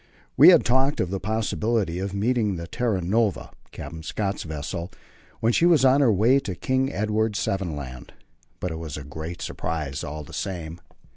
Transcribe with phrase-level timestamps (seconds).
[0.35, 4.89] We had talked of the possibility of meeting the Terra Nova Captain Scott's vessel
[5.41, 7.65] when she was on her way to King Edward VII.
[7.65, 8.11] Land;
[8.59, 10.79] but it was a great surprise all the same.